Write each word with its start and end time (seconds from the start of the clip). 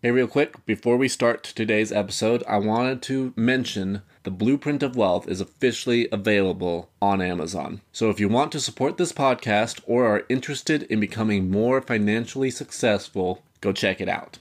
Hey, 0.00 0.12
real 0.12 0.28
quick, 0.28 0.64
before 0.64 0.96
we 0.96 1.08
start 1.08 1.42
today's 1.42 1.90
episode, 1.90 2.44
I 2.46 2.58
wanted 2.58 3.02
to 3.02 3.32
mention 3.34 4.02
the 4.22 4.30
Blueprint 4.30 4.80
of 4.84 4.94
Wealth 4.94 5.26
is 5.26 5.40
officially 5.40 6.06
available 6.12 6.88
on 7.02 7.20
Amazon. 7.20 7.80
So 7.90 8.08
if 8.08 8.20
you 8.20 8.28
want 8.28 8.52
to 8.52 8.60
support 8.60 8.96
this 8.96 9.12
podcast 9.12 9.80
or 9.88 10.06
are 10.06 10.22
interested 10.28 10.84
in 10.84 11.00
becoming 11.00 11.50
more 11.50 11.80
financially 11.80 12.52
successful, 12.52 13.42
go 13.60 13.72
check 13.72 14.00
it 14.00 14.08
out. 14.08 14.38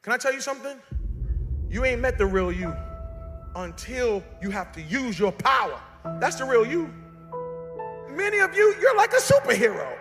Can 0.00 0.14
I 0.14 0.16
tell 0.16 0.32
you 0.32 0.40
something? 0.40 0.78
You 1.68 1.84
ain't 1.84 2.00
met 2.00 2.16
the 2.16 2.24
real 2.24 2.50
you 2.50 2.74
until 3.54 4.24
you 4.40 4.48
have 4.48 4.72
to 4.72 4.80
use 4.80 5.18
your 5.18 5.32
power. 5.32 5.78
That's 6.20 6.36
the 6.36 6.46
real 6.46 6.64
you. 6.64 6.90
Many 8.08 8.38
of 8.38 8.56
you, 8.56 8.74
you're 8.80 8.96
like 8.96 9.12
a 9.12 9.16
superhero. 9.16 9.97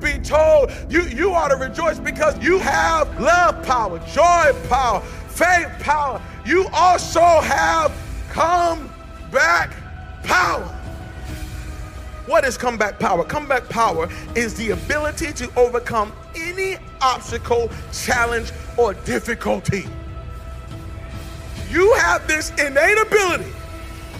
Be 0.00 0.18
told, 0.18 0.72
you, 0.88 1.02
you 1.02 1.32
ought 1.32 1.48
to 1.48 1.56
rejoice 1.56 1.98
because 1.98 2.38
you 2.42 2.58
have 2.58 3.20
love 3.20 3.62
power, 3.64 3.98
joy 4.00 4.52
power, 4.68 5.00
faith 5.00 5.68
power. 5.80 6.20
You 6.44 6.66
also 6.72 7.20
have 7.20 7.92
comeback 8.30 9.74
power. 10.22 10.76
What 12.26 12.44
is 12.44 12.56
comeback 12.56 12.98
power? 12.98 13.24
Comeback 13.24 13.68
power 13.68 14.08
is 14.36 14.54
the 14.54 14.70
ability 14.70 15.32
to 15.32 15.50
overcome 15.58 16.12
any 16.36 16.76
obstacle, 17.00 17.70
challenge, 17.92 18.52
or 18.76 18.94
difficulty. 18.94 19.86
You 21.70 21.92
have 21.94 22.26
this 22.26 22.50
innate 22.50 22.98
ability, 22.98 23.50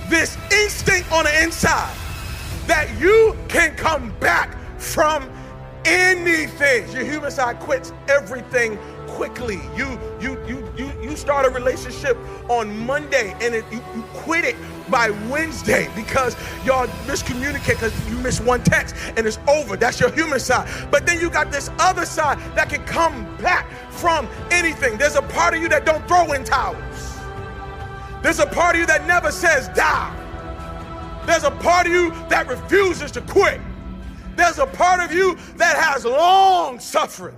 this 0.09 0.37
instinct 0.52 1.10
on 1.12 1.24
the 1.24 1.43
inside 1.43 1.95
that 2.66 2.88
you 3.01 3.37
can 3.49 3.74
come 3.77 4.12
back 4.21 4.57
from 4.79 5.29
anything. 5.91 6.91
Your 6.93 7.05
human 7.05 7.30
side 7.30 7.59
quits 7.59 7.93
everything 8.09 8.79
quickly. 9.09 9.60
You 9.77 9.99
you 10.21 10.38
you 10.47 10.73
you 10.77 10.93
you 11.02 11.16
start 11.16 11.45
a 11.47 11.51
relationship 11.51 12.16
on 12.49 12.87
Monday 12.87 13.35
and 13.41 13.55
it, 13.55 13.65
you, 13.73 13.82
you 13.95 14.02
quit 14.15 14.45
it 14.45 14.57
by 14.88 15.10
Wednesday 15.29 15.88
because 15.97 16.37
y'all 16.65 16.87
miscommunicate 17.07 17.80
because 17.80 18.10
you 18.10 18.16
miss 18.19 18.41
one 18.41 18.63
text 18.63 18.95
and 19.16 19.27
it's 19.27 19.38
over. 19.49 19.77
That's 19.77 20.01
your 20.01 20.13
human 20.13 20.41
side. 20.41 20.69
But 20.91 21.07
then 21.07 21.21
you 21.21 21.29
got 21.29 21.51
this 21.51 21.71
other 21.79 22.07
side 22.07 22.38
that 22.54 22.69
can 22.69 22.85
come 22.85 23.25
back 23.38 23.71
from 23.91 24.29
anything. 24.51 24.97
There's 24.97 25.16
a 25.16 25.23
part 25.23 25.54
of 25.54 25.60
you 25.63 25.69
that 25.71 25.85
don't 25.85 26.07
throw 26.07 26.32
in 26.32 26.45
towels. 26.45 27.19
There's 28.23 28.38
a 28.38 28.47
part 28.47 28.77
of 28.77 28.80
you 28.80 28.87
that 28.87 29.07
never 29.07 29.32
says 29.32 29.69
die. 29.69 30.16
There's 31.27 31.45
a 31.45 31.51
part 31.51 31.87
of 31.87 31.93
you 31.93 32.10
that 32.29 32.49
refuses 32.49 33.10
to 33.13 33.21
quit. 33.23 33.60
There's 34.41 34.59
a 34.59 34.66
part 34.66 35.01
of 35.01 35.13
you 35.13 35.37
that 35.57 35.77
has 35.77 36.07
long 36.07 36.80
suffering. 36.80 37.37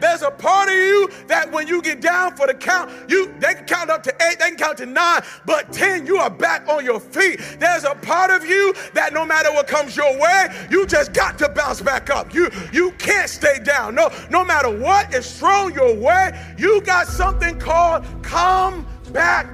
There's 0.00 0.22
a 0.22 0.30
part 0.32 0.68
of 0.68 0.74
you 0.74 1.08
that 1.28 1.52
when 1.52 1.68
you 1.68 1.80
get 1.80 2.00
down 2.00 2.34
for 2.34 2.48
the 2.48 2.54
count, 2.54 2.90
you 3.08 3.32
they 3.38 3.54
can 3.54 3.64
count 3.64 3.90
up 3.90 4.02
to 4.02 4.14
eight, 4.28 4.40
they 4.40 4.48
can 4.48 4.56
count 4.56 4.78
to 4.78 4.86
nine, 4.86 5.22
but 5.46 5.72
ten, 5.72 6.04
you 6.04 6.16
are 6.16 6.28
back 6.28 6.66
on 6.68 6.84
your 6.84 6.98
feet. 6.98 7.40
There's 7.60 7.84
a 7.84 7.94
part 7.94 8.32
of 8.32 8.44
you 8.44 8.74
that 8.92 9.12
no 9.12 9.24
matter 9.24 9.52
what 9.52 9.68
comes 9.68 9.96
your 9.96 10.18
way, 10.18 10.48
you 10.68 10.84
just 10.84 11.12
got 11.12 11.38
to 11.38 11.48
bounce 11.48 11.80
back 11.80 12.10
up. 12.10 12.34
You 12.34 12.50
you 12.72 12.90
can't 12.98 13.30
stay 13.30 13.60
down. 13.60 13.94
No, 13.94 14.10
no 14.28 14.44
matter 14.44 14.76
what 14.76 15.14
is 15.14 15.38
thrown 15.38 15.72
your 15.72 15.94
way, 15.94 16.32
you 16.58 16.80
got 16.80 17.06
something 17.06 17.56
called 17.60 18.04
come 18.24 18.84
back 19.12 19.46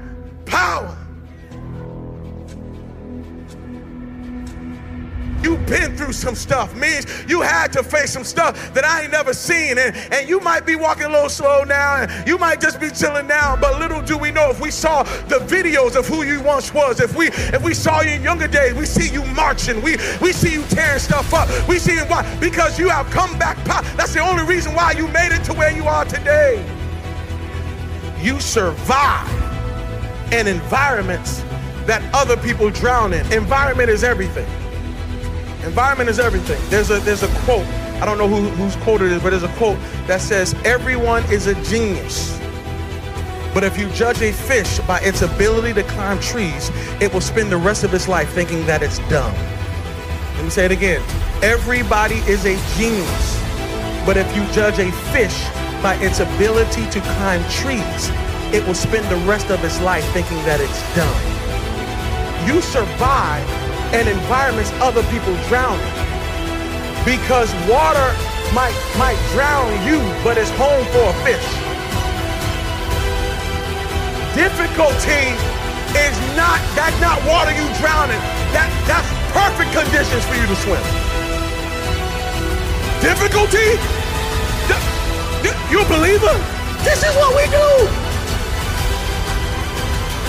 power. 0.46 0.96
You've 5.42 5.64
been 5.66 5.96
through 5.96 6.12
some 6.12 6.34
stuff 6.34 6.74
means 6.74 7.06
you 7.28 7.40
had 7.40 7.72
to 7.74 7.82
face 7.82 8.12
some 8.12 8.24
stuff 8.24 8.74
that 8.74 8.84
I 8.84 9.02
ain't 9.02 9.12
never 9.12 9.32
seen. 9.32 9.78
And, 9.78 9.94
and 10.12 10.28
you 10.28 10.40
might 10.40 10.66
be 10.66 10.76
walking 10.76 11.04
a 11.04 11.10
little 11.10 11.28
slow 11.28 11.64
now, 11.64 11.96
and 11.96 12.28
you 12.28 12.38
might 12.38 12.60
just 12.60 12.80
be 12.80 12.90
chilling 12.90 13.26
now. 13.26 13.56
But 13.56 13.78
little 13.78 14.02
do 14.02 14.18
we 14.18 14.30
know 14.30 14.50
if 14.50 14.60
we 14.60 14.70
saw 14.70 15.02
the 15.02 15.38
videos 15.38 15.96
of 15.96 16.06
who 16.06 16.22
you 16.22 16.40
once 16.42 16.72
was, 16.74 17.00
if 17.00 17.14
we 17.14 17.28
if 17.28 17.62
we 17.62 17.74
saw 17.74 18.00
you 18.00 18.10
in 18.10 18.22
younger 18.22 18.48
days, 18.48 18.74
we 18.74 18.86
see 18.86 19.12
you 19.12 19.24
marching, 19.26 19.80
we 19.82 19.96
we 20.20 20.32
see 20.32 20.52
you 20.52 20.62
tearing 20.64 20.98
stuff 20.98 21.32
up. 21.32 21.48
We 21.68 21.78
see 21.78 21.96
why 21.98 22.24
because 22.40 22.78
you 22.78 22.88
have 22.88 23.08
come 23.10 23.38
back. 23.38 23.58
That's 23.96 24.14
the 24.14 24.20
only 24.20 24.44
reason 24.44 24.74
why 24.74 24.92
you 24.92 25.08
made 25.08 25.32
it 25.32 25.44
to 25.44 25.52
where 25.52 25.74
you 25.74 25.84
are 25.84 26.04
today. 26.04 26.64
You 28.20 28.40
survive 28.40 29.28
in 30.32 30.46
environments 30.46 31.40
that 31.86 32.02
other 32.12 32.36
people 32.36 32.70
drown 32.70 33.12
in. 33.12 33.30
Environment 33.32 33.88
is 33.88 34.04
everything. 34.04 34.46
Environment 35.64 36.08
is 36.08 36.18
everything. 36.18 36.60
There's 36.70 36.90
a 36.90 37.00
there's 37.00 37.22
a 37.22 37.28
quote. 37.44 37.66
I 38.00 38.06
don't 38.06 38.18
know 38.18 38.28
who, 38.28 38.48
whose 38.50 38.76
quote 38.76 39.02
it 39.02 39.10
is, 39.10 39.22
but 39.22 39.30
there's 39.30 39.42
a 39.42 39.54
quote 39.56 39.78
that 40.06 40.20
says, 40.20 40.54
"Everyone 40.64 41.24
is 41.32 41.46
a 41.46 41.54
genius." 41.64 42.38
But 43.54 43.64
if 43.64 43.76
you 43.78 43.88
judge 43.90 44.22
a 44.22 44.32
fish 44.32 44.78
by 44.80 45.00
its 45.00 45.22
ability 45.22 45.74
to 45.74 45.82
climb 45.82 46.20
trees, 46.20 46.70
it 47.00 47.12
will 47.12 47.20
spend 47.20 47.50
the 47.50 47.56
rest 47.56 47.82
of 47.82 47.92
its 47.92 48.06
life 48.06 48.30
thinking 48.30 48.64
that 48.66 48.82
it's 48.82 48.98
dumb. 49.10 49.34
Let 50.36 50.44
me 50.44 50.50
say 50.50 50.64
it 50.64 50.70
again. 50.70 51.02
Everybody 51.42 52.16
is 52.28 52.44
a 52.44 52.56
genius. 52.76 53.38
But 54.06 54.16
if 54.16 54.28
you 54.36 54.44
judge 54.52 54.78
a 54.78 54.92
fish 55.12 55.44
by 55.82 55.94
its 55.96 56.20
ability 56.20 56.88
to 56.90 57.00
climb 57.00 57.42
trees, 57.50 58.10
it 58.54 58.64
will 58.66 58.74
spend 58.74 59.08
the 59.08 59.16
rest 59.26 59.50
of 59.50 59.62
its 59.64 59.80
life 59.80 60.04
thinking 60.12 60.38
that 60.44 60.60
it's 60.60 60.80
dumb. 60.94 61.20
You 62.46 62.60
survive 62.60 63.57
and 63.92 64.08
environments 64.08 64.72
other 64.80 65.02
people 65.08 65.34
drown. 65.48 65.78
Because 67.04 67.48
water 67.68 68.08
might 68.52 68.76
might 68.96 69.18
drown 69.32 69.68
you, 69.86 69.98
but 70.22 70.36
it's 70.36 70.50
home 70.56 70.84
for 70.92 71.04
a 71.08 71.16
fish. 71.24 71.48
Difficulty 74.36 75.32
is 75.96 76.16
not 76.36 76.60
that's 76.76 76.98
not 77.00 77.16
water 77.24 77.52
you 77.52 77.66
drown 77.80 78.10
in. 78.10 78.20
That 78.52 78.68
that's 78.84 79.08
perfect 79.32 79.72
conditions 79.72 80.24
for 80.24 80.36
you 80.36 80.46
to 80.46 80.56
swim. 80.62 80.84
Difficulty? 83.00 83.78
You 85.70 85.82
a 85.82 85.84
believer? 85.84 86.32
This 86.82 87.04
is 87.04 87.14
what 87.16 87.36
we 87.36 87.44
do. 87.52 87.68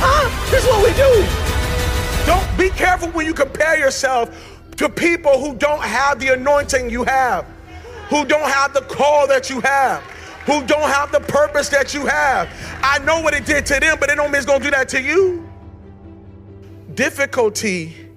Huh? 0.03 0.51
This 0.51 0.63
is 0.63 0.69
what 0.69 0.83
we 0.83 0.91
do. 0.93 1.38
Don't 2.25 2.57
be 2.57 2.69
careful 2.69 3.09
when 3.09 3.25
you 3.25 3.33
compare 3.33 3.77
yourself 3.77 4.59
to 4.77 4.89
people 4.89 5.39
who 5.39 5.55
don't 5.55 5.83
have 5.83 6.19
the 6.19 6.33
anointing 6.33 6.89
you 6.89 7.03
have, 7.03 7.45
who 8.09 8.25
don't 8.25 8.49
have 8.49 8.73
the 8.73 8.81
call 8.81 9.27
that 9.27 9.49
you 9.49 9.59
have, 9.61 10.01
who 10.45 10.65
don't 10.65 10.89
have 10.89 11.11
the 11.11 11.19
purpose 11.19 11.69
that 11.69 11.93
you 11.93 12.05
have. 12.05 12.49
I 12.81 12.99
know 12.99 13.21
what 13.21 13.33
it 13.33 13.45
did 13.45 13.65
to 13.67 13.79
them, 13.79 13.97
but 13.99 14.09
it 14.09 14.15
don't 14.15 14.31
mean 14.31 14.37
it's 14.37 14.45
gonna 14.45 14.63
do 14.63 14.71
that 14.71 14.87
to 14.89 15.01
you. 15.01 15.47
Difficulty 16.95 18.09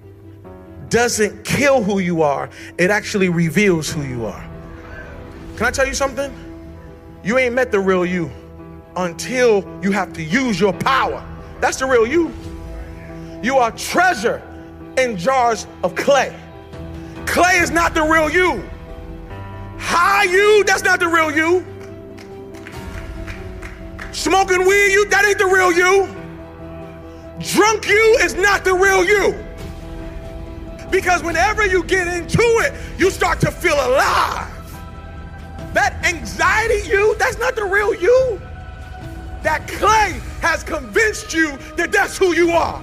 doesn't 0.89 1.43
kill 1.43 1.83
who 1.83 1.99
you 1.99 2.21
are, 2.21 2.49
it 2.77 2.91
actually 2.91 3.29
reveals 3.29 3.91
who 3.91 4.03
you 4.03 4.25
are. 4.25 4.49
Can 5.57 5.65
I 5.65 5.71
tell 5.71 5.87
you 5.87 5.93
something? 5.93 6.31
You 7.23 7.37
ain't 7.37 7.55
met 7.55 7.71
the 7.71 7.79
real 7.79 8.05
you 8.05 8.31
until 8.95 9.63
you 9.81 9.91
have 9.91 10.13
to 10.13 10.23
use 10.23 10.59
your 10.59 10.73
power. 10.73 11.25
That's 11.61 11.77
the 11.77 11.85
real 11.85 12.05
you. 12.05 12.33
You 13.43 13.57
are 13.57 13.71
treasure 13.71 14.41
in 14.97 15.17
jars 15.17 15.67
of 15.83 15.95
clay. 15.95 16.33
Clay 17.25 17.57
is 17.57 17.71
not 17.71 17.93
the 17.93 18.01
real 18.01 18.29
you. 18.29 18.63
High 19.77 20.23
you, 20.23 20.63
that's 20.63 20.81
not 20.81 21.01
the 21.01 21.09
real 21.09 21.29
you. 21.29 21.65
Smoking 24.13 24.65
weed, 24.65 24.93
you, 24.93 25.09
that 25.09 25.25
ain't 25.25 25.39
the 25.39 25.45
real 25.45 25.73
you. 25.73 26.07
Drunk 27.53 27.87
you 27.89 28.17
is 28.21 28.33
not 28.35 28.63
the 28.63 28.73
real 28.73 29.03
you. 29.03 29.37
Because 30.89 31.21
whenever 31.21 31.65
you 31.65 31.83
get 31.83 32.07
into 32.07 32.41
it, 32.61 32.73
you 32.97 33.11
start 33.11 33.41
to 33.41 33.51
feel 33.51 33.73
alive. 33.73 34.49
That 35.73 35.99
anxiety 36.05 36.87
you, 36.87 37.15
that's 37.17 37.39
not 37.39 37.55
the 37.55 37.65
real 37.65 37.93
you. 37.93 38.39
That 39.41 39.67
clay 39.67 40.21
has 40.39 40.63
convinced 40.63 41.33
you 41.33 41.57
that 41.75 41.91
that's 41.91 42.17
who 42.17 42.33
you 42.33 42.51
are. 42.51 42.81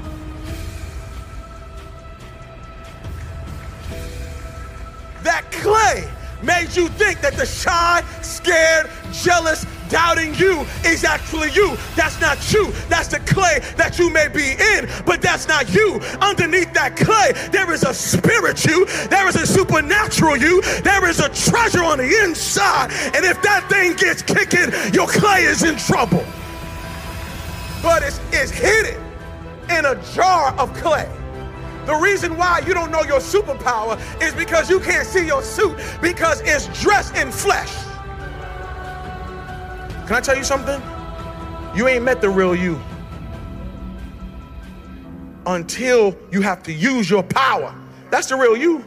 That 5.23 5.51
clay 5.53 6.09
made 6.43 6.75
you 6.75 6.89
think 6.89 7.21
that 7.21 7.35
the 7.35 7.47
shy, 7.47 8.03
scared, 8.23 8.91
jealous, 9.13 9.67
doubting 9.91 10.35
you 10.37 10.65
is 10.85 11.05
actually 11.05 11.51
you. 11.53 11.77
That's 11.97 12.21
not 12.21 12.53
you. 12.53 12.73
That's 12.89 13.09
the 13.09 13.19
clay 13.21 13.59
that 13.77 13.99
you 13.99 14.11
may 14.11 14.29
be 14.29 14.53
in, 14.53 14.89
but 15.05 15.21
that's 15.21 15.49
not 15.49 15.75
you. 15.75 16.01
Underneath 16.21 16.73
that 16.75 16.97
clay, 16.97 17.33
there 17.51 17.71
is 17.73 17.83
a 17.83 17.93
spirit 17.93 18.65
you, 18.65 18.87
there 19.09 19.29
is 19.29 19.37
a 19.37 19.47
supernatural 19.47 20.37
you, 20.37 20.63
there 20.83 21.07
is 21.09 21.21
a 21.21 21.29
treasure 21.29 21.83
on 21.83 21.99
the 21.99 22.23
inside. 22.25 22.93
And 23.15 23.25
if 23.25 23.43
that 23.43 23.69
thing 23.69 23.95
gets 23.95 24.23
kicking, 24.23 24.73
your 24.95 25.09
clay 25.09 25.43
is 25.43 25.63
in 25.63 25.77
trouble. 25.77 26.25
But 27.83 28.03
it's, 28.03 28.21
it's 28.33 28.51
hidden 28.51 29.03
in 29.71 29.87
a 29.87 30.01
jar 30.15 30.55
of 30.59 30.73
clay. 30.75 31.09
The 31.87 31.95
reason 31.95 32.37
why 32.37 32.63
you 32.67 32.75
don't 32.75 32.91
know 32.91 33.03
your 33.03 33.21
superpower 33.21 33.99
is 34.23 34.35
because 34.35 34.69
you 34.71 34.81
can't 34.81 35.07
see 35.07 35.27
your 35.27 35.43
suit 35.43 35.77
because 36.01 36.41
it's 36.43 36.67
dressed 36.81 37.17
in 37.17 37.31
flesh. 37.33 37.73
Can 40.07 40.17
I 40.17 40.21
tell 40.21 40.37
you 40.37 40.45
something? 40.45 40.81
You 41.75 41.89
ain't 41.89 42.05
met 42.05 42.21
the 42.21 42.29
real 42.29 42.55
you 42.55 42.81
until 45.47 46.17
you 46.31 46.43
have 46.43 46.63
to 46.65 46.73
use 46.73 47.09
your 47.09 47.23
power. 47.23 47.75
That's 48.11 48.27
the 48.29 48.37
real 48.37 48.57
you. 48.57 48.85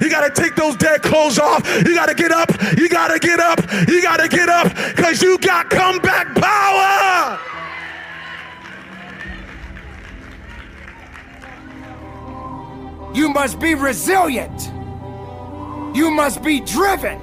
You 0.00 0.10
gotta 0.10 0.30
take 0.30 0.56
those 0.56 0.76
dead 0.76 1.02
clothes 1.02 1.38
off. 1.38 1.64
You 1.86 1.94
gotta 1.94 2.14
get 2.14 2.32
up. 2.32 2.50
You 2.76 2.88
gotta 2.88 3.18
get 3.18 3.38
up. 3.38 3.60
You 3.88 4.02
gotta 4.02 4.28
get 4.28 4.48
up 4.48 4.68
because 4.96 5.22
you 5.22 5.38
got 5.38 5.70
comeback 5.70 6.34
power. 6.34 7.38
You 13.18 13.28
must 13.28 13.58
be 13.58 13.74
resilient. 13.74 14.70
You 15.92 16.08
must 16.08 16.40
be 16.40 16.60
driven. 16.60 17.18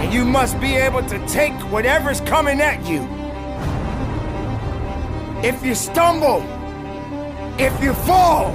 And 0.00 0.10
you 0.10 0.24
must 0.24 0.58
be 0.58 0.74
able 0.74 1.02
to 1.02 1.18
take 1.26 1.52
whatever's 1.70 2.22
coming 2.22 2.62
at 2.62 2.82
you. 2.88 3.02
If 5.46 5.62
you 5.62 5.74
stumble, 5.74 6.40
if 7.60 7.78
you 7.82 7.92
fall, 7.92 8.52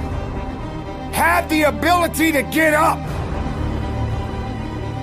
have 1.12 1.48
the 1.48 1.62
ability 1.62 2.32
to 2.32 2.42
get 2.42 2.74
up. 2.74 2.98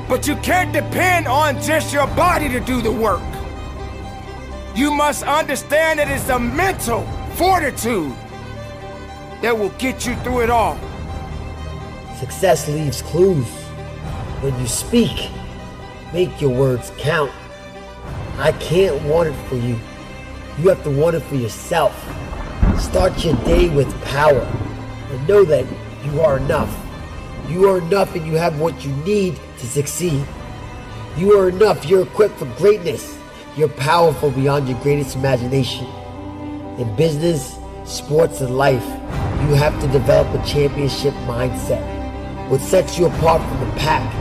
But 0.10 0.28
you 0.28 0.36
can't 0.44 0.74
depend 0.74 1.30
on 1.30 1.62
just 1.62 1.94
your 1.94 2.08
body 2.08 2.50
to 2.50 2.60
do 2.60 2.82
the 2.82 2.92
work. 2.92 3.24
You 4.76 4.92
must 4.92 5.24
understand 5.24 6.00
that 6.00 6.12
it's 6.12 6.26
the 6.26 6.38
mental 6.38 7.08
fortitude 7.38 8.14
that 9.46 9.56
will 9.56 9.70
get 9.78 10.08
you 10.08 10.16
through 10.24 10.42
it 10.42 10.50
all. 10.50 10.76
Success 12.18 12.68
leaves 12.68 13.04
clues. 13.04 13.46
When 14.42 14.60
you 14.60 14.66
speak, 14.66 15.30
make 16.12 16.42
your 16.42 16.50
words 16.50 16.92
count. 16.98 17.32
I 18.40 18.54
can't 18.54 19.00
want 19.04 19.30
it 19.30 19.36
for 19.48 19.54
you. 19.54 19.80
You 20.58 20.70
have 20.70 20.84
to 20.84 20.90
want 20.90 21.16
it 21.16 21.20
for 21.20 21.36
yourself. 21.36 21.94
Start 22.80 23.24
your 23.24 23.36
day 23.44 23.70
with 23.70 23.88
power 24.06 24.42
and 25.12 25.28
know 25.28 25.44
that 25.46 25.64
you 26.04 26.22
are 26.22 26.38
enough. 26.38 26.76
You 27.48 27.70
are 27.70 27.78
enough 27.78 28.16
and 28.16 28.26
you 28.26 28.38
have 28.38 28.60
what 28.60 28.84
you 28.84 28.96
need 29.04 29.40
to 29.60 29.68
succeed. 29.68 30.26
You 31.18 31.40
are 31.40 31.50
enough. 31.50 31.86
You're 31.86 32.02
equipped 32.02 32.40
for 32.40 32.46
greatness. 32.58 33.16
You're 33.56 33.70
powerful 33.70 34.32
beyond 34.32 34.68
your 34.68 34.82
greatest 34.82 35.16
imagination. 35.16 35.86
In 36.80 36.96
business, 36.96 37.60
sports, 37.86 38.42
and 38.42 38.58
life, 38.58 38.84
you 39.42 39.54
have 39.56 39.80
to 39.82 39.88
develop 39.88 40.28
a 40.34 40.46
championship 40.46 41.14
mindset. 41.26 41.84
What 42.50 42.62
sets 42.62 42.98
you 42.98 43.06
apart 43.06 43.42
from 43.48 43.60
the 43.60 43.76
pack. 43.78 44.12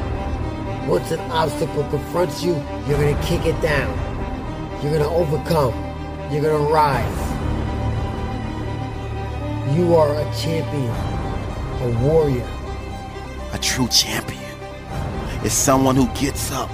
Once 0.89 1.11
an 1.11 1.21
obstacle 1.31 1.85
confronts 1.85 2.43
you, 2.43 2.55
you're 2.87 2.99
going 2.99 3.17
to 3.17 3.23
kick 3.23 3.47
it 3.47 3.59
down. 3.63 3.93
You're 4.83 4.93
going 4.93 5.03
to 5.03 5.09
overcome. 5.09 5.73
You're 6.31 6.43
going 6.43 6.67
to 6.67 6.73
rise. 6.73 7.35
You 9.75 9.95
are 9.97 10.15
a 10.15 10.35
champion, 10.37 10.95
a 11.81 11.99
warrior. 12.03 12.49
A 13.53 13.59
true 13.59 13.89
champion 13.89 14.43
is 15.43 15.53
someone 15.53 15.97
who 15.97 16.07
gets 16.09 16.53
up 16.53 16.71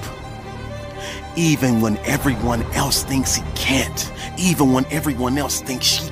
even 1.37 1.81
when 1.81 1.97
everyone 1.99 2.63
else 2.73 3.05
thinks 3.05 3.37
he 3.37 3.43
can't, 3.55 4.13
even 4.37 4.73
when 4.73 4.85
everyone 4.87 5.39
else 5.39 5.61
thinks 5.61 5.87
she. 5.87 6.10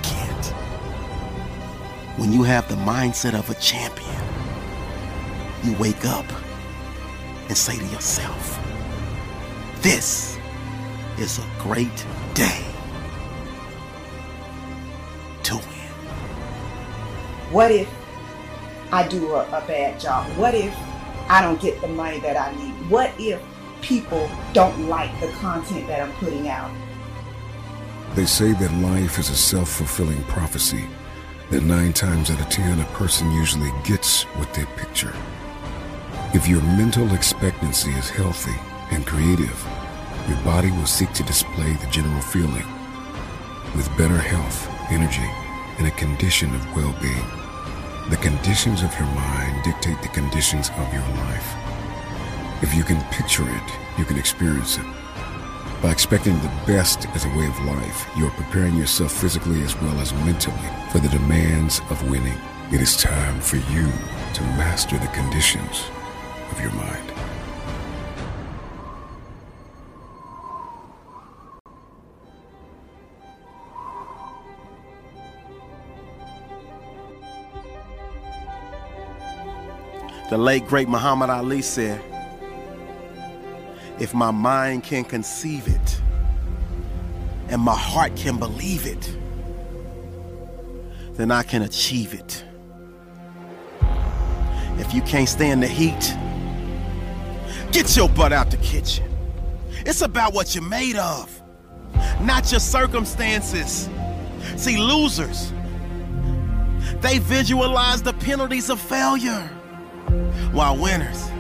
When 2.19 2.33
you 2.33 2.43
have 2.43 2.69
the 2.69 2.75
mindset 2.75 3.39
of 3.39 3.49
a 3.49 3.55
champion, 3.61 4.21
you 5.63 5.73
wake 5.79 6.05
up 6.05 6.27
and 7.47 7.57
say 7.57 7.79
to 7.79 7.85
yourself, 7.87 8.59
This 9.83 10.37
is 11.17 11.39
a 11.39 11.47
great 11.61 12.05
day 12.35 12.65
to 15.45 15.55
win. 15.55 15.93
What 17.53 17.71
if 17.71 17.89
I 18.91 19.07
do 19.07 19.35
a, 19.37 19.43
a 19.51 19.65
bad 19.69 20.01
job? 20.01 20.27
What 20.37 20.57
if 20.57 20.77
I 21.29 21.41
don't 21.41 21.61
get 21.61 21.81
the 21.81 21.87
money 21.87 22.19
that 22.19 22.37
I 22.37 22.53
need? 22.57 22.73
What 22.91 23.13
if 23.17 23.41
people 23.81 24.29
don't 24.55 24.89
like 24.89 25.21
the 25.21 25.29
content 25.35 25.87
that 25.87 26.03
I'm 26.03 26.13
putting 26.15 26.49
out? 26.49 26.73
They 28.17 28.27
say 28.27 28.55
that 28.55 28.73
life 28.83 29.21
is 29.21 29.31
a 29.31 29.37
self 29.37 29.69
fulfilling 29.69 30.25
prophecy, 30.25 30.85
that 31.51 31.63
nine 31.63 31.93
times 31.93 32.31
out 32.31 32.41
of 32.41 32.49
ten, 32.49 32.81
a 32.81 32.85
person 32.87 33.31
usually 33.33 33.71
gets 33.85 34.25
what 34.37 34.53
they 34.53 34.65
picture. 34.77 35.15
If 36.35 36.47
your 36.47 36.61
mental 36.63 37.15
expectancy 37.15 37.91
is 37.93 38.11
healthy 38.11 38.55
and 38.91 39.07
creative, 39.07 39.67
your 40.29 40.37
body 40.45 40.71
will 40.71 40.87
seek 40.87 41.13
to 41.15 41.23
display 41.23 41.73
the 41.73 41.87
general 41.91 42.21
feeling 42.21 42.67
with 43.75 43.89
better 43.97 44.19
health, 44.19 44.69
energy, 44.91 45.29
and 45.79 45.87
a 45.87 45.91
condition 45.93 46.55
of 46.55 46.77
well 46.77 46.95
being. 47.01 47.27
The 48.11 48.17
conditions 48.17 48.83
of 48.83 48.93
your 48.99 49.09
mind 49.09 49.65
dictate 49.65 50.01
the 50.03 50.09
conditions 50.09 50.71
of 50.77 50.93
your 50.93 51.09
life. 51.25 51.55
If 52.63 52.75
you 52.75 52.83
can 52.83 53.01
picture 53.13 53.49
it, 53.49 53.99
you 53.99 54.05
can 54.05 54.19
experience 54.19 54.77
it. 54.77 54.87
By 55.81 55.93
expecting 55.93 56.35
the 56.41 56.51
best 56.67 57.07
as 57.15 57.25
a 57.25 57.29
way 57.29 57.47
of 57.47 57.57
life, 57.61 58.11
you 58.17 58.27
are 58.27 58.31
preparing 58.33 58.75
yourself 58.75 59.13
physically 59.13 59.63
as 59.63 59.81
well 59.81 59.97
as 60.01 60.13
mentally 60.13 60.57
for 60.91 60.99
the 60.99 61.09
demands 61.09 61.81
of 61.89 62.11
winning. 62.11 62.37
It 62.73 62.81
is 62.81 62.97
time 62.97 63.41
for 63.41 63.59
you 63.59 63.87
to 64.35 64.43
master 64.59 64.99
the 64.99 65.07
conditions 65.09 65.85
of 66.51 66.61
your 66.61 66.73
mind. 66.73 67.13
The 80.29 80.37
late 80.37 80.67
great 80.67 80.89
Muhammad 80.89 81.31
Ali 81.31 81.63
said, 81.63 82.03
If 84.01 84.15
my 84.15 84.31
mind 84.31 84.85
can 84.85 85.05
conceive 85.05 85.67
it 85.67 86.01
and 87.49 87.61
my 87.61 87.75
heart 87.75 88.15
can 88.15 88.39
believe 88.39 88.87
it, 88.87 89.17
then 91.15 91.33
I 91.33 91.43
can 91.43 91.63
achieve 91.63 92.15
it. 92.15 92.45
If 94.79 94.95
you 94.95 95.03
can't 95.03 95.29
stand 95.29 95.65
the 95.65 95.67
heat, 95.67 96.17
get 97.73 97.97
your 97.97 98.09
butt 98.09 98.33
out 98.33 98.53
the 98.53 98.57
kitchen. 98.59 99.05
It's 99.85 100.03
about 100.03 100.33
what 100.33 100.55
you're 100.55 100.63
made 100.63 100.97
of, 100.97 101.43
not 102.21 102.53
your 102.53 102.61
circumstances. 102.61 103.89
See, 104.57 104.77
losers, 104.77 105.53
they 107.01 107.19
visualize 107.19 108.03
the 108.03 108.13
penalties 108.13 108.71
of 108.71 108.81
failure 108.81 109.43
while 110.53 110.77
winners 110.77 111.31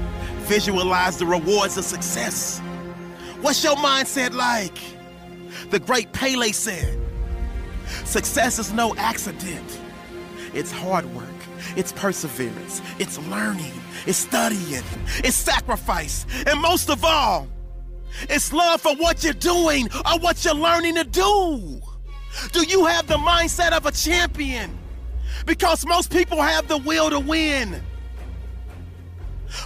visualize 0.48 1.18
the 1.18 1.26
rewards 1.26 1.76
of 1.76 1.84
success. 1.84 2.58
What's 3.42 3.62
your 3.62 3.76
mindset 3.76 4.32
like? 4.32 4.78
The 5.70 5.78
great 5.78 6.10
Pele 6.12 6.52
said, 6.52 6.98
Success 8.04 8.58
is 8.58 8.72
no 8.72 8.94
accident. 8.96 9.78
It's 10.54 10.72
hard 10.72 11.04
work, 11.14 11.28
it's 11.76 11.92
perseverance, 11.92 12.80
it's 12.98 13.18
learning, 13.28 13.72
it's 14.06 14.16
studying, 14.16 14.82
it's 15.18 15.36
sacrifice, 15.36 16.24
and 16.46 16.58
most 16.60 16.88
of 16.88 17.04
all, 17.04 17.46
it's 18.22 18.50
love 18.50 18.80
for 18.80 18.96
what 18.96 19.22
you're 19.22 19.34
doing 19.34 19.88
or 20.06 20.18
what 20.18 20.42
you're 20.44 20.54
learning 20.54 20.94
to 20.94 21.04
do. 21.04 21.80
Do 22.52 22.62
you 22.62 22.86
have 22.86 23.06
the 23.06 23.18
mindset 23.18 23.72
of 23.72 23.84
a 23.84 23.92
champion? 23.92 24.78
Because 25.44 25.84
most 25.86 26.10
people 26.10 26.40
have 26.40 26.68
the 26.68 26.78
will 26.78 27.10
to 27.10 27.20
win. 27.20 27.82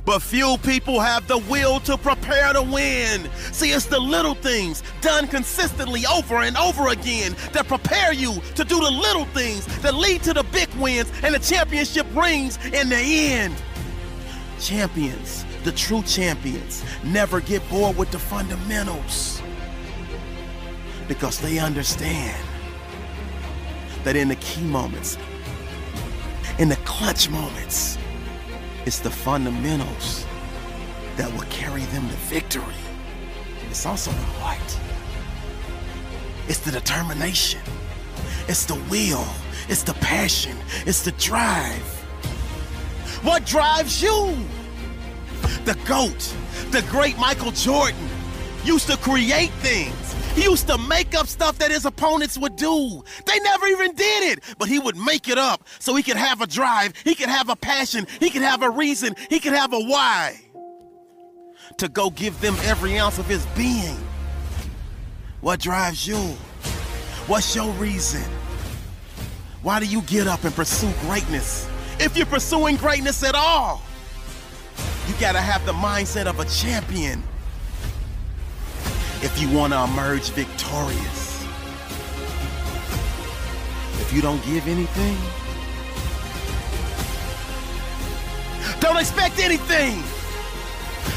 But 0.04 0.20
few 0.20 0.56
people 0.58 1.00
have 1.00 1.26
the 1.28 1.38
will 1.38 1.80
to 1.80 1.96
prepare 1.96 2.52
to 2.52 2.62
win. 2.62 3.30
See, 3.52 3.70
it's 3.70 3.86
the 3.86 3.98
little 3.98 4.34
things 4.34 4.82
done 5.00 5.26
consistently 5.26 6.04
over 6.06 6.42
and 6.42 6.56
over 6.56 6.88
again 6.88 7.36
that 7.52 7.68
prepare 7.68 8.12
you 8.12 8.40
to 8.54 8.64
do 8.64 8.80
the 8.80 8.90
little 8.90 9.24
things 9.26 9.66
that 9.82 9.94
lead 9.94 10.22
to 10.24 10.32
the 10.32 10.44
big 10.44 10.68
wins 10.74 11.10
and 11.22 11.34
the 11.34 11.38
championship 11.38 12.06
rings 12.14 12.58
in 12.66 12.88
the 12.88 12.96
end. 12.96 13.54
Champions, 14.60 15.44
the 15.64 15.72
true 15.72 16.02
champions, 16.02 16.84
never 17.04 17.40
get 17.40 17.68
bored 17.68 17.96
with 17.96 18.10
the 18.10 18.18
fundamentals 18.18 19.42
because 21.08 21.40
they 21.40 21.58
understand 21.58 22.40
that 24.04 24.16
in 24.16 24.28
the 24.28 24.36
key 24.36 24.62
moments, 24.62 25.18
in 26.58 26.68
the 26.68 26.76
clutch 26.84 27.28
moments, 27.28 27.98
it's 28.86 29.00
the 29.00 29.10
fundamentals 29.10 30.26
that 31.16 31.32
will 31.32 31.46
carry 31.50 31.82
them 31.86 32.08
to 32.08 32.16
victory. 32.16 32.74
It's 33.70 33.86
also 33.86 34.10
the 34.10 34.26
heart. 34.40 34.78
It's 36.48 36.58
the 36.60 36.72
determination. 36.72 37.60
It's 38.48 38.66
the 38.66 38.80
will. 38.90 39.26
It's 39.68 39.82
the 39.84 39.94
passion, 39.94 40.56
it's 40.86 41.02
the 41.02 41.12
drive. 41.12 41.82
What 43.22 43.46
drives 43.46 44.02
you? 44.02 44.36
The 45.64 45.78
GOAT, 45.86 46.34
the 46.70 46.82
great 46.90 47.16
Michael 47.16 47.52
Jordan, 47.52 48.08
used 48.64 48.88
to 48.88 48.96
create 48.96 49.50
things. 49.60 50.11
He 50.34 50.44
used 50.44 50.66
to 50.68 50.78
make 50.78 51.14
up 51.14 51.26
stuff 51.26 51.58
that 51.58 51.70
his 51.70 51.84
opponents 51.84 52.38
would 52.38 52.56
do. 52.56 53.02
They 53.26 53.38
never 53.40 53.66
even 53.66 53.94
did 53.94 54.32
it, 54.32 54.44
but 54.58 54.68
he 54.68 54.78
would 54.78 54.96
make 54.96 55.28
it 55.28 55.38
up 55.38 55.66
so 55.78 55.94
he 55.94 56.02
could 56.02 56.16
have 56.16 56.40
a 56.40 56.46
drive, 56.46 56.94
he 57.04 57.14
could 57.14 57.28
have 57.28 57.50
a 57.50 57.56
passion, 57.56 58.06
he 58.18 58.30
could 58.30 58.42
have 58.42 58.62
a 58.62 58.70
reason, 58.70 59.14
he 59.28 59.40
could 59.40 59.52
have 59.52 59.72
a 59.72 59.80
why 59.80 60.40
to 61.78 61.88
go 61.88 62.10
give 62.10 62.40
them 62.40 62.54
every 62.62 62.98
ounce 62.98 63.18
of 63.18 63.26
his 63.26 63.44
being. 63.56 63.96
What 65.40 65.60
drives 65.60 66.06
you? 66.06 66.18
What's 67.26 67.54
your 67.54 67.70
reason? 67.72 68.22
Why 69.62 69.80
do 69.80 69.86
you 69.86 70.02
get 70.02 70.26
up 70.26 70.44
and 70.44 70.54
pursue 70.54 70.90
greatness? 71.02 71.68
If 72.00 72.16
you're 72.16 72.26
pursuing 72.26 72.76
greatness 72.76 73.22
at 73.22 73.34
all, 73.34 73.82
you 75.08 75.14
gotta 75.20 75.40
have 75.40 75.64
the 75.66 75.72
mindset 75.72 76.26
of 76.26 76.40
a 76.40 76.44
champion. 76.46 77.22
If 79.22 79.40
you 79.40 79.48
wanna 79.56 79.84
emerge 79.84 80.30
victorious. 80.30 81.44
If 84.00 84.12
you 84.12 84.20
don't 84.20 84.44
give 84.44 84.66
anything, 84.66 85.16
don't 88.80 88.96
expect 88.98 89.38
anything. 89.38 90.02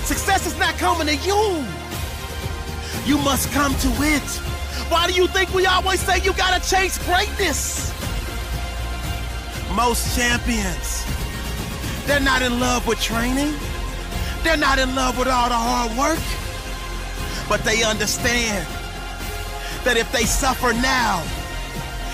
Success 0.03 0.45
is 0.45 0.57
not 0.59 0.75
coming 0.75 1.07
to 1.07 1.15
you. 1.15 1.65
You 3.07 3.17
must 3.23 3.51
come 3.51 3.73
to 3.75 3.89
it. 4.03 4.21
Why 4.89 5.07
do 5.07 5.13
you 5.13 5.25
think 5.27 5.51
we 5.53 5.65
always 5.65 5.99
say 5.99 6.19
you 6.21 6.33
gotta 6.33 6.61
chase 6.69 6.99
greatness? 7.05 7.91
Most 9.73 10.15
champions, 10.15 11.03
they're 12.05 12.19
not 12.19 12.43
in 12.43 12.59
love 12.59 12.85
with 12.85 13.01
training. 13.01 13.55
They're 14.43 14.57
not 14.57 14.77
in 14.77 14.93
love 14.93 15.17
with 15.17 15.27
all 15.27 15.49
the 15.49 15.55
hard 15.55 15.97
work. 15.97 16.44
But 17.47 17.63
they 17.63 17.83
understand 17.83 18.65
that 19.83 19.97
if 19.97 20.11
they 20.11 20.23
suffer 20.23 20.73
now, 20.73 21.21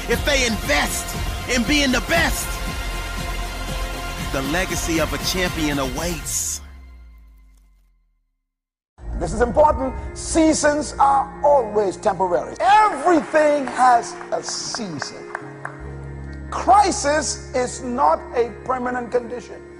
if 0.09 0.23
they 0.25 0.45
invest 0.45 1.15
in 1.50 1.63
being 1.63 1.91
the 1.91 2.01
best, 2.01 2.47
the 4.33 4.41
legacy 4.51 5.00
of 5.00 5.13
a 5.13 5.17
champion 5.19 5.79
awaits. 5.79 6.61
This 9.19 9.33
is 9.33 9.41
important. 9.41 9.93
Seasons 10.17 10.95
are 11.00 11.29
always 11.45 11.95
temporary. 11.95 12.55
Everything 12.59 13.67
has 13.67 14.15
a 14.31 14.41
season. 14.41 15.31
Crisis 16.50 17.53
is 17.55 17.83
not 17.83 18.19
a 18.35 18.51
permanent 18.65 19.11
condition. 19.11 19.71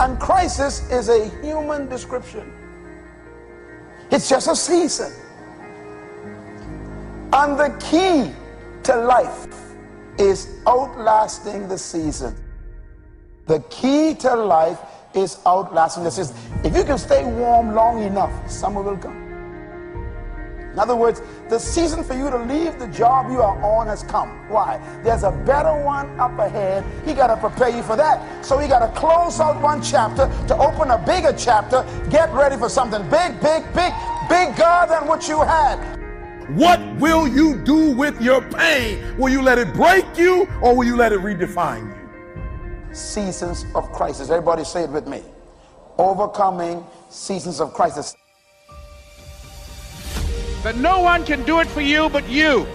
And 0.00 0.18
crisis 0.18 0.90
is 0.90 1.08
a 1.08 1.28
human 1.40 1.88
description. 1.88 2.52
It's 4.10 4.28
just 4.28 4.48
a 4.48 4.56
season. 4.56 5.12
And 7.32 7.58
the 7.58 7.76
key 7.80 8.32
to 8.84 8.96
life 8.96 9.46
is 10.18 10.60
outlasting 10.66 11.68
the 11.68 11.78
season. 11.78 12.36
The 13.46 13.60
key 13.70 14.14
to 14.16 14.34
life 14.34 14.78
is 15.14 15.38
outlasting 15.46 16.04
the 16.04 16.10
season. 16.10 16.36
If 16.64 16.76
you 16.76 16.84
can 16.84 16.98
stay 16.98 17.24
warm 17.24 17.74
long 17.74 18.02
enough, 18.02 18.50
summer 18.50 18.82
will 18.82 18.96
come. 18.96 19.23
In 20.74 20.80
other 20.80 20.96
words, 20.96 21.22
the 21.48 21.56
season 21.56 22.02
for 22.02 22.14
you 22.14 22.28
to 22.30 22.36
leave 22.36 22.80
the 22.80 22.88
job 22.88 23.30
you 23.30 23.40
are 23.40 23.62
on 23.62 23.86
has 23.86 24.02
come. 24.02 24.28
Why? 24.48 24.80
There's 25.04 25.22
a 25.22 25.30
better 25.30 25.72
one 25.84 26.18
up 26.18 26.36
ahead. 26.36 26.84
He 27.06 27.14
got 27.14 27.28
to 27.28 27.36
prepare 27.36 27.68
you 27.68 27.84
for 27.84 27.94
that. 27.94 28.44
So 28.44 28.58
he 28.58 28.66
got 28.66 28.80
to 28.80 29.00
close 29.00 29.38
out 29.38 29.62
one 29.62 29.80
chapter 29.80 30.26
to 30.48 30.56
open 30.56 30.90
a 30.90 30.98
bigger 30.98 31.32
chapter. 31.32 31.86
Get 32.10 32.32
ready 32.34 32.56
for 32.56 32.68
something 32.68 33.02
big, 33.02 33.40
big, 33.40 33.62
big, 33.72 33.92
bigger 34.28 34.86
than 34.88 35.06
what 35.06 35.28
you 35.28 35.42
had. 35.42 35.78
What 36.56 36.80
will 36.96 37.28
you 37.28 37.62
do 37.62 37.92
with 37.92 38.20
your 38.20 38.42
pain? 38.42 39.16
Will 39.16 39.30
you 39.30 39.42
let 39.42 39.58
it 39.58 39.72
break 39.74 40.18
you 40.18 40.48
or 40.60 40.74
will 40.74 40.84
you 40.84 40.96
let 40.96 41.12
it 41.12 41.20
redefine 41.20 41.86
you? 41.86 42.92
Seasons 42.92 43.64
of 43.76 43.92
crisis. 43.92 44.28
Everybody 44.28 44.64
say 44.64 44.82
it 44.82 44.90
with 44.90 45.06
me. 45.06 45.22
Overcoming 45.98 46.84
seasons 47.10 47.60
of 47.60 47.72
crisis 47.72 48.16
that 50.64 50.76
no 50.76 51.00
one 51.00 51.24
can 51.26 51.44
do 51.44 51.60
it 51.60 51.68
for 51.68 51.82
you 51.82 52.08
but 52.08 52.26
you. 52.28 52.66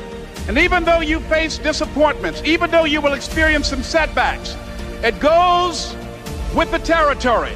And 0.47 0.59
even 0.59 0.83
though 0.83 1.01
you 1.01 1.19
face 1.21 1.57
disappointments, 1.57 2.43
even 2.45 2.69
though 2.69 2.85
you 2.85 3.01
will 3.01 3.13
experience 3.13 3.67
some 3.67 3.81
setbacks, 3.81 4.55
it 5.03 5.19
goes 5.19 5.95
with 6.55 6.69
the 6.71 6.77
territory. 6.79 7.53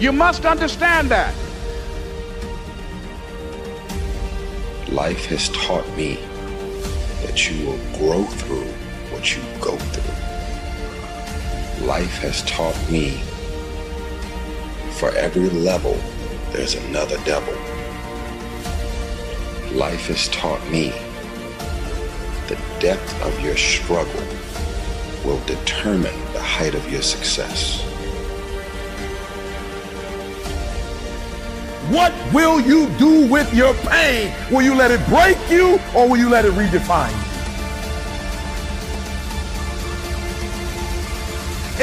You 0.00 0.12
must 0.12 0.44
understand 0.44 1.08
that. 1.10 1.32
Life 4.90 5.26
has 5.26 5.48
taught 5.50 5.88
me 5.96 6.18
that 7.24 7.48
you 7.48 7.66
will 7.66 7.78
grow 7.98 8.24
through 8.24 8.66
what 9.12 9.36
you 9.36 9.42
go 9.60 9.76
through. 9.76 11.86
Life 11.86 12.18
has 12.18 12.42
taught 12.42 12.76
me 12.90 13.20
for 14.98 15.10
every 15.10 15.50
level, 15.50 15.96
there's 16.50 16.74
another 16.74 17.16
devil 17.24 17.54
life 19.74 20.08
has 20.08 20.28
taught 20.28 20.62
me 20.70 20.90
the 22.48 22.58
depth 22.78 23.22
of 23.22 23.40
your 23.40 23.56
struggle 23.56 24.22
will 25.24 25.40
determine 25.46 26.14
the 26.32 26.42
height 26.42 26.74
of 26.74 26.92
your 26.92 27.00
success. 27.00 27.80
What 31.88 32.12
will 32.34 32.60
you 32.60 32.88
do 32.98 33.26
with 33.28 33.52
your 33.54 33.72
pain? 33.74 34.34
Will 34.50 34.62
you 34.62 34.74
let 34.74 34.90
it 34.90 35.06
break 35.08 35.38
you 35.50 35.80
or 35.94 36.08
will 36.08 36.18
you 36.18 36.28
let 36.28 36.44
it 36.44 36.52
redefine 36.52 37.10
you? 37.10 37.32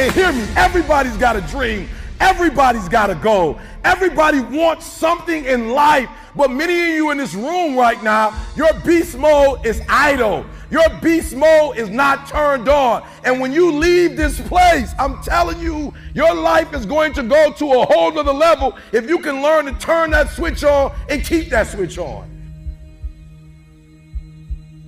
And 0.01 0.11
hear 0.13 0.31
me, 0.31 0.47
everybody's 0.55 1.17
got 1.17 1.35
a 1.35 1.41
dream. 1.41 1.89
Everybody's 2.19 2.87
got 2.87 3.09
a 3.09 3.15
goal. 3.15 3.59
Everybody 3.83 4.41
wants 4.41 4.85
something 4.85 5.45
in 5.45 5.69
life 5.69 6.09
but 6.39 6.51
many 6.51 6.71
of 6.71 6.87
you 6.87 7.11
in 7.11 7.17
this 7.17 7.33
room 7.33 7.75
right 7.75 8.01
now, 8.01 8.33
your 8.55 8.73
beast 8.85 9.17
mode 9.17 9.65
is 9.65 9.81
idle. 9.89 10.45
Your 10.71 10.87
beast 11.01 11.35
mode 11.35 11.75
is 11.75 11.89
not 11.89 12.29
turned 12.29 12.69
on. 12.69 13.05
And 13.25 13.41
when 13.41 13.51
you 13.51 13.73
leave 13.73 14.15
this 14.15 14.39
place, 14.47 14.93
I'm 14.97 15.21
telling 15.21 15.59
you, 15.59 15.93
your 16.13 16.33
life 16.33 16.73
is 16.73 16.85
going 16.85 17.11
to 17.15 17.23
go 17.23 17.51
to 17.51 17.73
a 17.73 17.85
whole 17.85 18.13
nother 18.13 18.31
level 18.31 18.77
if 18.93 19.09
you 19.09 19.19
can 19.19 19.41
learn 19.41 19.65
to 19.65 19.73
turn 19.79 20.11
that 20.11 20.29
switch 20.29 20.63
on 20.63 20.95
and 21.09 21.25
keep 21.25 21.49
that 21.49 21.67
switch 21.67 21.97
on. 21.97 22.25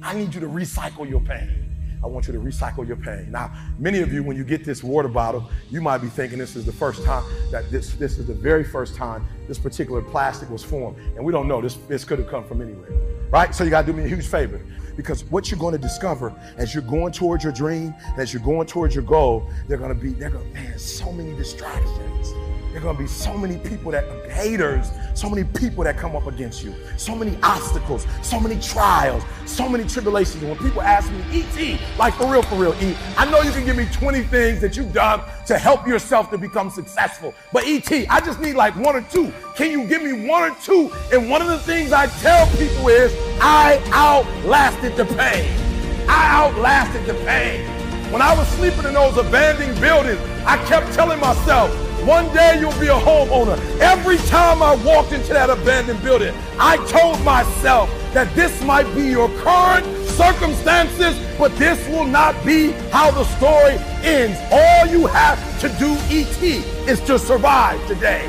I 0.02 0.14
need 0.14 0.34
you 0.34 0.40
to 0.40 0.48
recycle 0.48 1.08
your 1.10 1.20
pain. 1.20 1.71
I 2.04 2.08
want 2.08 2.28
you 2.28 2.34
to 2.34 2.40
recycle 2.40 2.88
your 2.88 2.98
pain. 2.98 3.32
Now, 3.32 3.54
many 3.78 4.00
of 4.00 4.12
you, 4.12 4.24
when 4.24 4.36
you 4.36 4.44
get 4.44 4.66
this 4.66 4.84
water 4.84 5.08
bottle, 5.08 5.50
you 5.70 5.82
might 5.82 6.00
be 6.00 6.08
thinking 6.08 6.40
this 6.40 6.56
is 6.56 6.66
the 6.66 6.72
first 6.72 7.04
time 7.04 7.24
that 7.52 7.70
this 7.70 7.94
this 7.94 8.18
is 8.18 8.28
the 8.28 8.34
very 8.34 8.64
first 8.64 8.96
time 8.96 9.26
this 9.48 9.60
particular 9.60 10.02
plastic 10.02 10.50
was 10.50 10.64
formed. 10.64 10.98
And 11.16 11.24
we 11.24 11.32
don't 11.32 11.48
know. 11.48 11.62
This 11.62 11.76
this 11.88 12.04
could 12.04 12.20
have 12.20 12.28
come 12.28 12.44
from 12.44 12.62
anywhere. 12.62 12.90
Right? 13.30 13.54
So 13.54 13.64
you 13.64 13.70
gotta 13.70 13.88
do 13.88 13.94
me 13.94 14.04
a 14.04 14.08
huge 14.08 14.28
favor. 14.28 14.62
Because 14.96 15.24
what 15.26 15.50
you're 15.50 15.60
going 15.60 15.72
to 15.72 15.80
discover 15.80 16.34
as 16.58 16.74
you're 16.74 16.84
going 16.84 17.14
towards 17.14 17.44
your 17.44 17.54
dream, 17.54 17.96
as 18.18 18.34
you're 18.34 18.44
going 18.44 18.68
towards 18.68 18.94
your 18.94 19.06
goal, 19.06 19.50
they're 19.68 19.78
gonna 19.78 19.96
be, 19.96 20.10
they're 20.10 20.30
gonna, 20.30 20.44
man, 20.54 20.78
so 20.78 21.12
many 21.12 21.36
distractions. 21.36 22.34
There 22.72 22.80
are 22.80 22.84
going 22.84 22.96
to 22.96 23.04
be 23.04 23.08
so 23.08 23.38
many 23.38 23.58
people 23.58 23.92
that 23.92 24.06
haters, 24.32 24.92
so 25.14 25.30
many 25.30 25.44
people 25.44 25.84
that 25.84 25.98
come 25.98 26.16
up 26.16 26.26
against 26.28 26.64
you, 26.64 26.74
so 26.96 27.14
many 27.14 27.38
obstacles, 27.44 28.08
so 28.22 28.40
many 28.40 28.58
trials, 28.62 29.24
so 29.46 29.68
many 29.68 29.84
tribulations. 29.84 30.42
And 30.42 30.52
when 30.52 30.58
people 30.58 30.82
ask 30.82 31.12
me, 31.12 31.44
ET, 31.44 31.80
like 32.00 32.14
for 32.14 32.32
real, 32.32 32.42
for 32.44 32.56
real, 32.56 32.74
E, 32.82 32.96
I 33.18 33.30
know 33.30 33.42
you 33.42 33.52
can 33.52 33.66
give 33.66 33.76
me 33.76 33.88
20 33.92 34.24
things 34.24 34.62
that 34.62 34.78
you've 34.78 34.94
done 34.94 35.22
to 35.48 35.58
help 35.58 35.86
yourself 35.86 36.30
to 36.32 36.38
become 36.38 36.70
successful. 36.70 37.34
But 37.52 37.66
ET, 37.66 37.92
I 38.10 38.22
just 38.22 38.40
need 38.40 38.54
like 38.56 38.74
one 38.78 38.96
or 38.96 39.02
two. 39.02 39.34
Can 39.58 39.70
you 39.70 39.86
give 39.86 40.02
me 40.02 40.26
one 40.26 40.50
or 40.50 40.56
two? 40.64 40.94
And 41.12 41.30
one 41.30 41.42
of 41.42 41.50
the 41.50 41.60
things 41.60 41.92
I 41.92 42.08
tell 42.08 42.48
people 42.56 42.88
is, 42.88 43.14
I 43.42 43.84
outlasted 43.92 44.96
the 44.96 45.06
pain. 45.18 45.52
I 46.08 46.30
outlasted 46.32 47.06
the 47.06 47.16
pain. 47.26 47.68
When 48.14 48.22
I 48.22 48.34
was 48.34 48.48
sleeping 48.50 48.86
in 48.86 48.94
those 48.94 49.18
abandoned 49.18 49.80
buildings, 49.82 50.22
I 50.46 50.58
kept 50.68 50.94
telling 50.94 51.20
myself, 51.20 51.70
one 52.06 52.34
day 52.34 52.60
you'll 52.60 52.80
be 52.80 52.88
a 52.88 53.00
homeowner. 53.00 53.58
Every 53.80 54.18
time 54.18 54.64
I 54.64 54.76
walked 54.84 55.12
into 55.12 55.34
that 55.34 55.50
abandoned 55.50 56.02
building, 56.02 56.34
I 56.60 56.78
told 56.88 57.24
myself 57.24 57.90
that 58.14 58.34
this 58.36 58.62
might 58.64 58.94
be 58.96 59.04
your 59.04 59.30
current 59.40 59.86
circumstances, 60.10 61.18
but 61.38 61.56
this 61.58 61.88
will 61.90 62.06
not 62.06 62.34
be 62.46 62.72
how 62.92 63.12
the 63.12 63.24
story 63.38 63.76
ends. 64.04 64.40
All 64.52 64.88
you 64.88 65.08
have 65.08 65.40
to 65.62 65.70
do, 65.80 65.96
ET, 66.10 66.42
is 66.90 67.00
to 67.02 67.20
survive 67.20 67.86
today. 67.88 68.26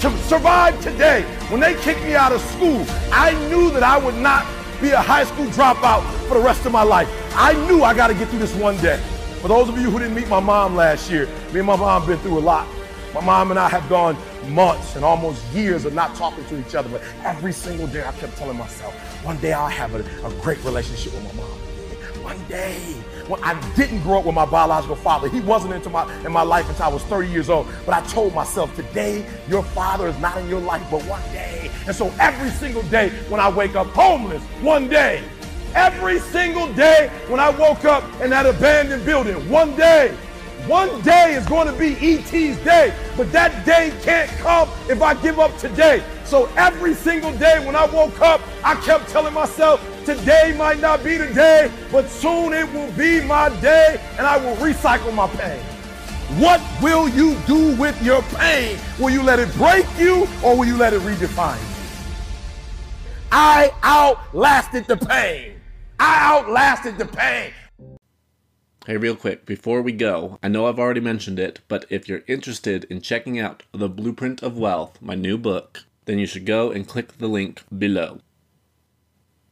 To 0.00 0.16
survive 0.24 0.80
today. 0.80 1.22
When 1.48 1.60
they 1.60 1.74
kicked 1.80 2.02
me 2.02 2.14
out 2.14 2.32
of 2.32 2.40
school, 2.42 2.84
I 3.12 3.32
knew 3.48 3.70
that 3.70 3.82
I 3.82 3.98
would 3.98 4.16
not 4.16 4.46
be 4.80 4.90
a 4.90 5.00
high 5.00 5.24
school 5.24 5.46
dropout 5.46 6.02
for 6.26 6.34
the 6.34 6.44
rest 6.44 6.64
of 6.66 6.72
my 6.72 6.82
life. 6.82 7.08
I 7.34 7.52
knew 7.66 7.82
I 7.82 7.94
got 7.94 8.08
to 8.08 8.14
get 8.14 8.28
through 8.28 8.38
this 8.38 8.54
one 8.54 8.76
day. 8.78 9.02
For 9.40 9.48
those 9.48 9.68
of 9.68 9.78
you 9.78 9.90
who 9.90 9.98
didn't 9.98 10.14
meet 10.14 10.28
my 10.28 10.40
mom 10.40 10.76
last 10.76 11.10
year, 11.10 11.26
me 11.52 11.60
and 11.60 11.66
my 11.66 11.76
mom 11.76 12.06
been 12.06 12.18
through 12.18 12.38
a 12.38 12.40
lot. 12.40 12.66
My 13.14 13.20
mom 13.20 13.50
and 13.50 13.58
I 13.58 13.68
have 13.68 13.88
gone 13.88 14.16
months 14.48 14.94
and 14.94 15.04
almost 15.04 15.44
years 15.52 15.84
of 15.84 15.94
not 15.94 16.14
talking 16.14 16.44
to 16.46 16.60
each 16.60 16.74
other, 16.76 16.88
but 16.88 17.02
every 17.24 17.52
single 17.52 17.88
day 17.88 18.04
I 18.04 18.12
kept 18.12 18.36
telling 18.36 18.56
myself, 18.56 18.94
one 19.24 19.36
day 19.38 19.52
I'll 19.52 19.68
have 19.68 19.94
a, 19.94 20.26
a 20.26 20.32
great 20.40 20.62
relationship 20.64 21.12
with 21.14 21.24
my 21.24 21.42
mom. 21.42 21.60
One 22.22 22.44
day. 22.46 22.78
When 23.26 23.42
I 23.42 23.58
didn't 23.74 24.02
grow 24.02 24.20
up 24.20 24.26
with 24.26 24.34
my 24.34 24.44
biological 24.44 24.96
father. 24.96 25.28
He 25.28 25.40
wasn't 25.40 25.74
into 25.74 25.90
my 25.90 26.04
in 26.24 26.32
my 26.32 26.42
life 26.42 26.68
until 26.68 26.84
I 26.84 26.88
was 26.88 27.02
30 27.04 27.28
years 27.28 27.50
old. 27.50 27.66
But 27.84 27.94
I 27.94 28.06
told 28.06 28.34
myself, 28.34 28.74
today 28.76 29.26
your 29.48 29.62
father 29.62 30.06
is 30.06 30.18
not 30.18 30.36
in 30.36 30.48
your 30.48 30.60
life, 30.60 30.82
but 30.90 31.02
one 31.04 31.22
day. 31.32 31.70
And 31.86 31.96
so 31.96 32.12
every 32.20 32.50
single 32.50 32.82
day 32.84 33.10
when 33.28 33.40
I 33.40 33.48
wake 33.48 33.74
up 33.74 33.88
homeless, 33.88 34.42
one 34.62 34.88
day. 34.88 35.24
Every 35.74 36.18
single 36.18 36.72
day 36.74 37.10
when 37.28 37.40
I 37.40 37.50
woke 37.50 37.84
up 37.84 38.04
in 38.20 38.30
that 38.30 38.46
abandoned 38.46 39.04
building, 39.04 39.48
one 39.48 39.74
day. 39.76 40.16
One 40.66 41.00
day 41.02 41.34
is 41.34 41.46
going 41.46 41.66
to 41.66 41.72
be 41.72 41.94
ET's 41.94 42.58
day, 42.64 42.94
but 43.16 43.32
that 43.32 43.64
day 43.64 43.92
can't 44.02 44.30
come 44.38 44.68
if 44.88 45.02
I 45.02 45.14
give 45.14 45.38
up 45.38 45.56
today. 45.58 46.02
So 46.24 46.46
every 46.56 46.94
single 46.94 47.32
day 47.38 47.64
when 47.66 47.74
I 47.74 47.86
woke 47.86 48.20
up, 48.20 48.40
I 48.62 48.74
kept 48.76 49.08
telling 49.08 49.34
myself, 49.34 49.80
today 50.04 50.54
might 50.56 50.80
not 50.80 51.02
be 51.02 51.16
the 51.16 51.32
day, 51.34 51.72
but 51.90 52.08
soon 52.08 52.52
it 52.52 52.72
will 52.72 52.92
be 52.92 53.20
my 53.20 53.48
day 53.60 54.00
and 54.16 54.26
I 54.26 54.36
will 54.36 54.54
recycle 54.56 55.12
my 55.14 55.28
pain. 55.28 55.60
What 56.38 56.60
will 56.80 57.08
you 57.08 57.36
do 57.46 57.74
with 57.76 58.00
your 58.02 58.22
pain? 58.22 58.78
Will 59.00 59.10
you 59.10 59.22
let 59.22 59.40
it 59.40 59.52
break 59.54 59.86
you 59.98 60.28
or 60.44 60.56
will 60.56 60.66
you 60.66 60.76
let 60.76 60.92
it 60.92 61.00
redefine 61.00 61.58
you? 61.58 61.76
I 63.32 63.72
outlasted 63.82 64.86
the 64.86 64.96
pain. 64.96 65.60
I 65.98 66.36
outlasted 66.36 66.98
the 66.98 67.06
pain. 67.06 67.52
Hey, 68.86 68.96
real 68.96 69.14
quick, 69.14 69.44
before 69.44 69.82
we 69.82 69.92
go, 69.92 70.38
I 70.42 70.48
know 70.48 70.66
I've 70.66 70.78
already 70.78 71.00
mentioned 71.00 71.38
it, 71.38 71.60
but 71.68 71.84
if 71.90 72.08
you're 72.08 72.22
interested 72.26 72.84
in 72.84 73.02
checking 73.02 73.38
out 73.38 73.62
The 73.72 73.90
Blueprint 73.90 74.42
of 74.42 74.56
Wealth, 74.56 75.02
my 75.02 75.14
new 75.14 75.36
book, 75.36 75.84
then 76.06 76.18
you 76.18 76.24
should 76.24 76.46
go 76.46 76.70
and 76.70 76.88
click 76.88 77.18
the 77.18 77.28
link 77.28 77.62
below. 77.76 78.20